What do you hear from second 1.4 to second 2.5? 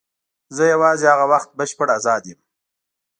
بشپړ آزاد یم.